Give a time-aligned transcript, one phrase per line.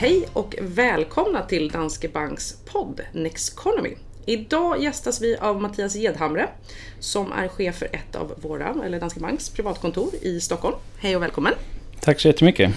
[0.00, 3.94] Hej och välkomna till Danske Banks podd Nexconomy.
[4.26, 6.48] Idag gästas vi av Mattias Gedhamre
[7.00, 10.76] som är chef för ett av våra, eller Danske Banks privatkontor i Stockholm.
[10.98, 11.52] Hej och välkommen!
[12.00, 12.70] Tack så jättemycket!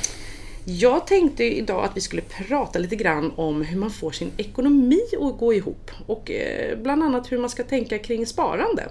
[0.66, 5.02] Jag tänkte idag att vi skulle prata lite grann om hur man får sin ekonomi
[5.22, 8.90] att gå ihop och eh, bland annat hur man ska tänka kring sparande.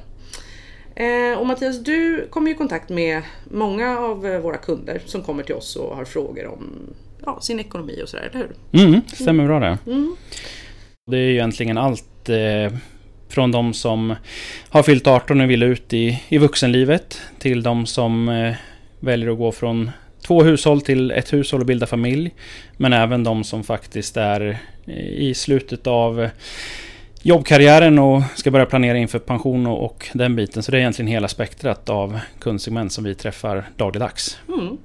[0.94, 5.42] Eh, och Mattias, du kommer i kontakt med många av eh, våra kunder som kommer
[5.42, 6.94] till oss och har frågor om
[7.26, 8.82] ja, sin ekonomi och sådär, eller hur?
[8.84, 9.78] Mm, stämmer bra det.
[9.86, 10.16] Mm.
[11.10, 12.78] Det är ju egentligen allt eh,
[13.28, 14.14] från de som
[14.68, 18.54] har fyllt 18 och vill ut i, i vuxenlivet till de som eh,
[19.00, 19.90] väljer att gå från
[20.26, 22.34] två hushåll till ett hushåll och bilda familj.
[22.76, 24.58] Men även de som faktiskt är
[25.16, 26.28] i slutet av
[27.22, 30.62] jobbkarriären och ska börja planera inför pension och, och, den biten.
[30.62, 34.38] Så det är egentligen hela spektrat av kundsegment som vi träffar dagligdags.
[34.48, 34.78] Mm.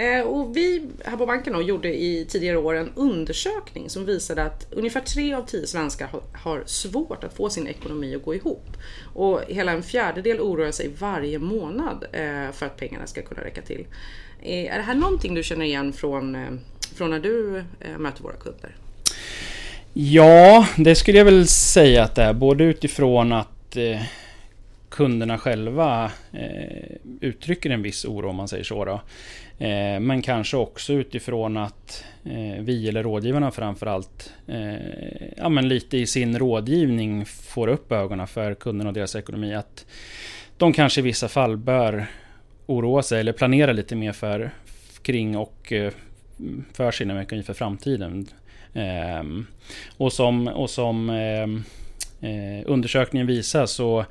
[0.00, 4.42] Eh, och vi här på banken då, gjorde i tidigare år en undersökning som visade
[4.42, 8.76] att ungefär tre av tio svenskar har svårt att få sin ekonomi att gå ihop.
[9.14, 13.62] Och hela en fjärdedel oroar sig varje månad eh, för att pengarna ska kunna räcka
[13.62, 13.86] till.
[14.42, 16.50] Eh, är det här någonting du känner igen från, eh,
[16.94, 18.76] från när du eh, möter våra kunder?
[19.92, 22.32] Ja, det skulle jag väl säga att det är.
[22.32, 24.00] Både utifrån att eh,
[24.90, 28.84] kunderna själva eh, uttrycker en viss oro om man säger så.
[28.84, 29.00] Då.
[29.64, 34.74] Eh, men kanske också utifrån att eh, vi eller rådgivarna framförallt eh,
[35.36, 39.54] ja, men lite i sin rådgivning får upp ögonen för kunderna och deras ekonomi.
[39.54, 39.86] Att
[40.56, 42.06] de kanske i vissa fall bör
[42.66, 44.50] oroa sig eller planera lite mer för,
[45.02, 45.92] kring och eh,
[46.72, 48.26] för sin ekonomi för framtiden.
[48.74, 49.46] Ehm,
[49.96, 51.64] och som, och som ehm,
[52.20, 54.04] eh, undersökningen visar så,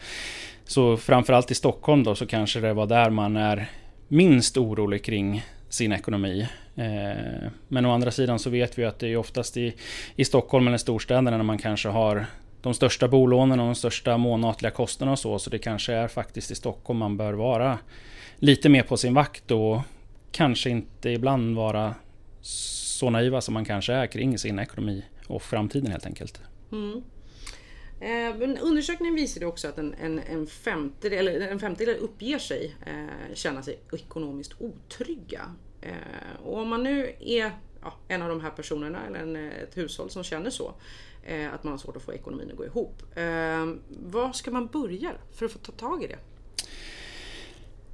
[0.70, 3.70] så framförallt i Stockholm då så kanske det var där man är
[4.08, 6.48] minst orolig kring sin ekonomi.
[6.76, 9.74] Eh, men å andra sidan så vet vi att det är oftast i,
[10.16, 12.26] i Stockholm eller storstäderna när man kanske har
[12.62, 15.40] de största bolånen och de största månatliga kostnaderna och så.
[15.40, 17.80] Så det kanske är faktiskt i Stockholm man bör vara
[18.36, 19.82] lite mer på sin vakt och
[20.32, 21.96] kanske inte ibland vara
[22.42, 26.42] så naiva som man kanske är kring sin ekonomi och framtiden helt enkelt.
[26.72, 27.02] Mm.
[28.02, 33.36] Eh, undersökningen visade också att en, en, en, femtedel, eller en femtedel uppger sig eh,
[33.36, 35.42] känna sig ekonomiskt otrygga.
[35.82, 37.52] Eh, och om man nu är
[37.82, 40.74] ja, en av de här personerna eller en, eh, ett hushåll som känner så,
[41.24, 43.04] eh, att man har svårt att få ekonomin att gå ihop.
[43.16, 46.20] Eh, var ska man börja för att få ta tag i det?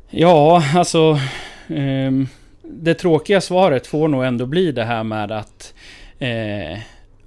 [0.09, 1.19] Ja, alltså
[1.67, 2.27] ehm,
[2.61, 5.73] det tråkiga svaret får nog ändå bli det här med att
[6.19, 6.79] eh,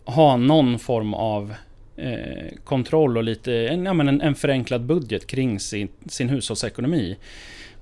[0.04, 1.54] ha någon form av
[1.98, 7.16] eh, kontroll och lite, en, ja, men en, en, förenklad budget kring sin, sin hushållsekonomi.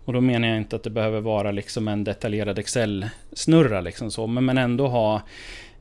[0.04, 4.26] Och då menar jag inte att det behöver vara liksom en detaljerad Excel-snurra, liksom så,
[4.26, 5.22] men, men ändå ha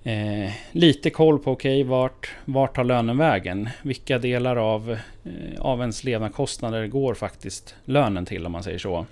[0.03, 3.69] eh, lite koll på, okej, okay, vart, vart tar lönen vägen?
[3.81, 4.91] Vilka delar av,
[5.23, 9.05] eh, av ens levnadskostnader går faktiskt lönen till, om man säger så?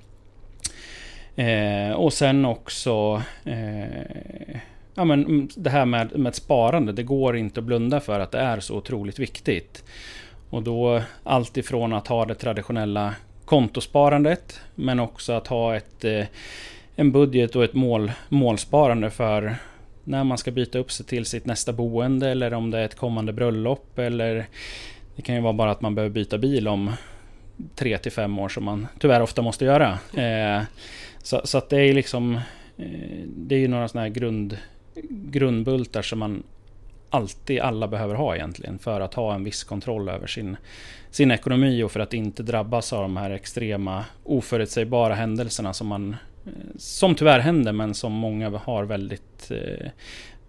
[1.35, 4.42] Eh, och sen också eh,
[4.95, 6.91] ja, men mm, det här med, med sparande.
[6.91, 9.83] Det går inte att blunda för att det är så otroligt viktigt.
[10.49, 13.15] Och då allt ifrån att ha det traditionella
[13.45, 16.25] kontosparandet men också att ha ett, eh,
[16.95, 19.55] en budget och ett mål, målsparande för
[20.03, 22.95] när man ska byta upp sig till sitt nästa boende eller om det är ett
[22.95, 24.45] kommande bröllop eller
[25.15, 26.91] det kan ju vara bara att man behöver byta bil om
[27.75, 29.99] tre till fem år som man tyvärr ofta måste göra.
[30.17, 30.63] Eh,
[31.23, 32.35] så, så att det är liksom
[32.77, 34.57] eh, Det är ju några sådana här grund,
[35.09, 36.43] grundbultar som man
[37.09, 40.57] alltid alla behöver ha egentligen för att ha en viss kontroll över sin,
[41.11, 46.15] sin ekonomi och för att inte drabbas av de här extrema oförutsägbara händelserna som man
[46.45, 49.89] eh, som tyvärr händer men som många har väldigt eh,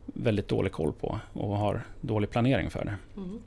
[0.06, 2.94] väldigt dålig koll på och har dålig planering för det.
[3.16, 3.38] Mm.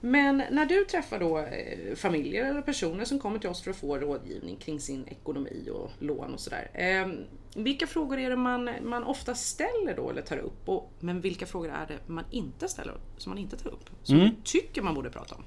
[0.00, 3.76] Men när du träffar då eh, familjer eller personer som kommer till oss för att
[3.76, 6.70] få rådgivning kring sin ekonomi och lån och sådär.
[6.74, 7.08] Eh,
[7.54, 10.68] vilka frågor är det man, man ofta ställer då eller tar upp?
[10.68, 13.90] Och, men vilka frågor är det man inte ställer, som man inte tar upp?
[14.02, 14.28] Som mm.
[14.28, 15.42] du tycker man borde prata om?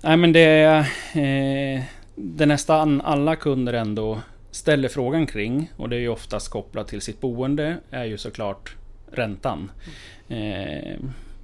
[0.00, 0.78] Nej men det är
[1.14, 1.82] eh,
[2.14, 4.20] det nästan alla kunder ändå
[4.50, 8.76] ställer frågan kring och det är ju oftast kopplat till sitt boende är ju såklart
[9.10, 9.70] räntan.
[10.28, 10.92] Mm.
[10.92, 10.98] Eh,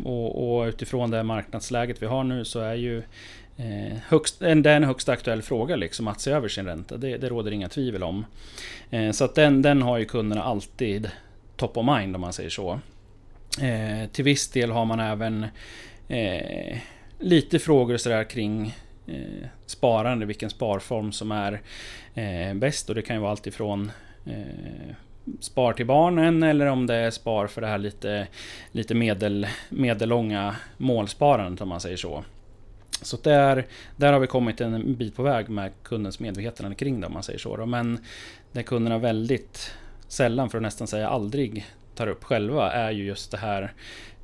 [0.05, 3.03] och, och utifrån det marknadsläget vi har nu så är ju
[3.56, 6.97] eh, högst, det är en högst aktuell fråga liksom att se över sin ränta.
[6.97, 8.27] Det, det råder inga tvivel om.
[8.91, 11.11] Eh, så att den, den har ju kunderna alltid
[11.56, 12.81] top of mind om man säger så.
[13.61, 15.47] Eh, till viss del har man även
[16.09, 16.79] eh,
[17.19, 18.75] lite frågor sådär kring
[19.06, 21.61] eh, sparande, vilken sparform som är
[22.15, 22.89] eh, bäst.
[22.89, 23.91] Och det kan ju vara allt ifrån
[24.27, 24.95] eh,
[25.41, 28.29] spar till barnen eller om det är spar för det här lite,
[28.73, 32.25] lite medel, medellånga målsparandet om man säger så.
[33.03, 33.67] Så där,
[33.97, 37.23] där har vi kommit en bit på väg med kundens medvetande kring det om man
[37.23, 37.67] säger så.
[37.67, 37.99] Men
[38.53, 39.75] det kunderna väldigt
[40.09, 43.73] sällan, för att nästan säga aldrig, tar upp själva är ju just det här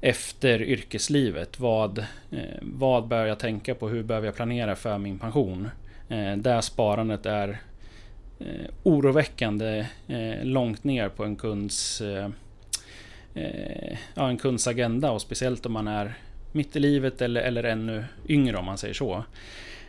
[0.01, 1.61] efter yrkeslivet.
[1.61, 1.99] Vad,
[2.31, 3.89] eh, vad bör jag tänka på?
[3.89, 5.69] Hur behöver jag planera för min pension?
[6.09, 7.61] Det där sparandet är
[8.39, 12.31] eh, oroväckande eh, långt ner på en kunds, eh,
[13.35, 16.15] eh, ja, en kunds agenda och speciellt om man är
[16.53, 19.25] mitt i livet eller, eller ännu yngre om man säger så.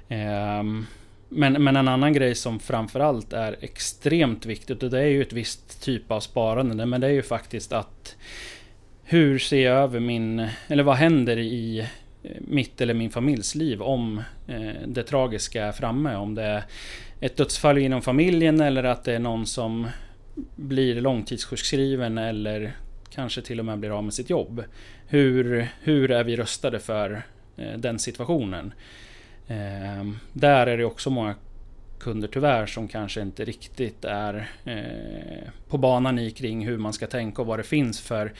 [0.09, 0.85] Ehm,
[1.29, 5.33] men, men en annan grej som framförallt är extremt viktigt och det är ju ett
[5.33, 6.85] visst typ av sparande.
[6.85, 8.15] Men det är ju faktiskt att
[9.03, 11.87] hur ser jag över min, eller vad händer i
[12.39, 16.15] mitt eller min familjs liv om eh, det tragiska är framme?
[16.15, 16.63] Om det är
[17.19, 19.87] ett dödsfall inom familjen eller att det är någon som
[20.55, 22.75] blir långtidssjukskriven eller
[23.09, 24.63] kanske till och med blir av med sitt jobb.
[25.07, 27.21] Hur, hur är vi röstade för
[27.57, 28.73] eh, den situationen?
[29.47, 31.35] Eh, där är det också många
[31.99, 37.07] kunder tyvärr som kanske inte riktigt är eh, på banan i kring hur man ska
[37.07, 38.33] tänka och vad det finns för,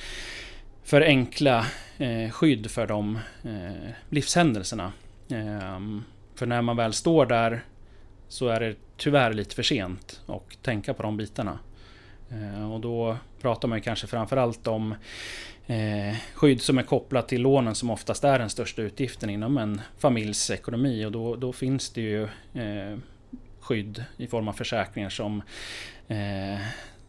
[0.85, 1.65] för enkla
[1.97, 4.91] eh, skydd för de eh, livshändelserna.
[5.29, 6.03] Ehm,
[6.35, 7.63] för när man väl står där
[8.27, 11.59] så är det tyvärr lite för sent att tänka på de bitarna.
[12.31, 14.95] Eh, och då pratar man kanske framförallt om
[15.67, 19.81] eh, skydd som är kopplat till lånen som oftast är den största utgiften inom en
[19.97, 21.05] familjs ekonomi.
[21.05, 22.23] Och då, då finns det ju
[22.53, 22.97] eh,
[23.59, 25.41] skydd i form av försäkringar som
[26.07, 26.59] eh,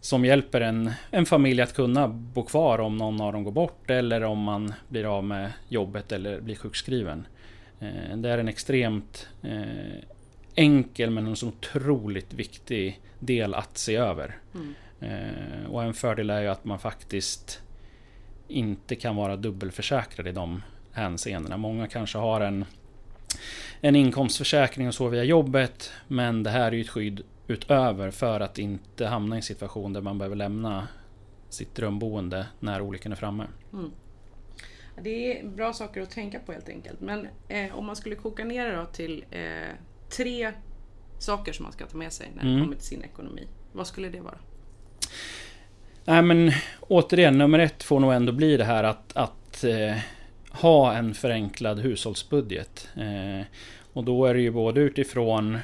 [0.06, 3.90] som hjälper en, en familj att kunna bo kvar om någon av dem går bort
[3.90, 7.26] eller om man blir av med jobbet eller blir sjukskriven.
[7.80, 10.02] Eh, det är en extremt eh,
[10.54, 14.36] enkel men en så otroligt viktig del att se över.
[14.54, 14.74] Mm.
[15.00, 17.62] Eh, och en fördel är ju att man faktiskt
[18.48, 20.62] inte kan vara dubbelförsäkrad i de
[20.92, 21.56] hänseendena.
[21.56, 22.64] Många kanske har en,
[23.80, 25.92] en inkomstförsäkring och så via jobbet.
[26.08, 29.92] Men det här är ju ett skydd utöver för att inte hamna i en situation
[29.92, 30.88] där man behöver lämna
[31.48, 33.46] sitt drömboende när olyckan är framme.
[33.72, 33.90] Mm.
[35.02, 37.00] Det är bra saker att tänka på helt enkelt.
[37.00, 39.40] Men eh, om man skulle koka ner det till eh,
[40.16, 40.52] tre
[41.18, 42.62] saker som man ska ta med sig när det mm.
[42.62, 43.46] kommer till sin ekonomi.
[43.72, 44.38] Vad skulle det vara?
[46.04, 49.96] Nej men återigen, nummer ett får nog ändå bli det här att, att eh,
[50.50, 52.88] ha en förenklad hushållsbudget.
[52.96, 53.46] Eh,
[53.92, 55.58] och då är det ju både utifrån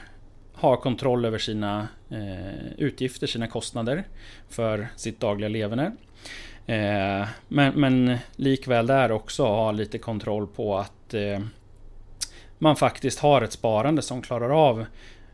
[0.63, 4.05] ha kontroll över sina eh, utgifter, sina kostnader
[4.49, 5.93] för sitt dagliga leverne.
[6.67, 11.41] Eh, men, men likväl där också ha lite kontroll på att eh,
[12.59, 14.85] man faktiskt har ett sparande som klarar av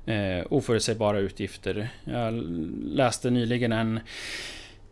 [0.06, 1.88] eh, oförutsägbara utgifter.
[2.04, 2.34] Jag
[2.84, 4.00] läste nyligen en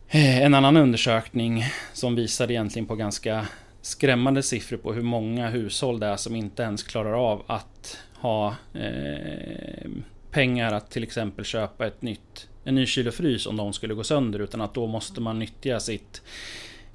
[0.09, 1.63] eh, en annan undersökning
[1.93, 3.45] som visade egentligen på ganska
[3.81, 8.55] skrämmande siffror på hur många hushåll det är som inte ens klarar av att ha
[8.73, 9.89] eh,
[10.31, 13.93] pengar att till exempel köpa ett nytt, en ny kyl och frys om de skulle
[13.93, 16.21] gå sönder utan att då måste man nyttja sitt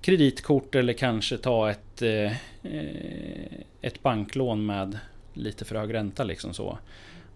[0.01, 2.33] kreditkort eller kanske ta ett, eh,
[3.81, 4.99] ett banklån med
[5.35, 6.79] lite för hög ränta liksom så.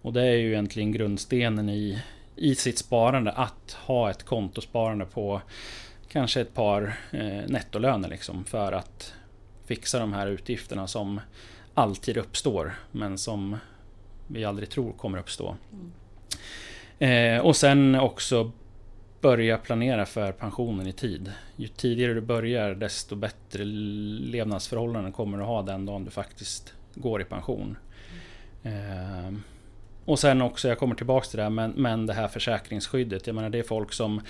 [0.01, 2.01] Och det är ju egentligen grundstenen i
[2.37, 5.41] i sitt sparande att ha ett kontosparande på
[6.09, 9.13] kanske ett par eh, nettolöner liksom för att
[9.65, 11.21] fixa de här utgifterna som
[11.73, 13.57] alltid uppstår men som
[14.27, 15.55] vi aldrig tror kommer uppstå.
[15.71, 15.91] Mm.
[16.99, 18.51] Eh, och sen också
[19.21, 21.31] börja planera för pensionen i tid.
[21.55, 27.21] Ju tidigare du börjar desto bättre levnadsförhållanden kommer du ha den dagen du faktiskt går
[27.21, 27.77] i pension.
[28.63, 29.35] Mm.
[29.35, 29.39] Eh,
[30.05, 33.27] och sen också, jag kommer tillbaks till det här, men, men det här försäkringsskyddet.
[33.27, 34.21] Jag menar det är folk som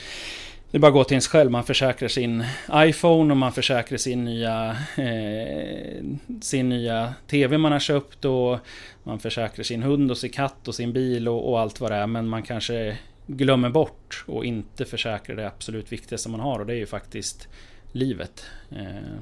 [0.71, 1.51] det är bara att gå till ens själv.
[1.51, 6.03] Man försäkrar sin iPhone och man försäkrar sin nya, eh,
[6.41, 8.25] sin nya TV man har köpt.
[8.25, 8.59] Och
[9.03, 11.95] man försäkrar sin hund och sin katt och sin bil och, och allt vad det
[11.95, 12.07] är.
[12.07, 12.97] Men man kanske
[13.27, 16.59] glömmer bort och inte försäkrar det absolut viktigaste man har.
[16.59, 17.47] Och det är ju faktiskt
[17.91, 18.45] livet.
[18.71, 19.17] Eh.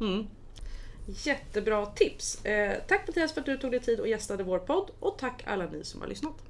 [0.00, 0.26] Mm.
[1.24, 2.44] Jättebra tips!
[2.44, 5.42] Eh, tack Mattias för att du tog dig tid och gästade vår podd och tack
[5.46, 6.45] alla ni som har lyssnat.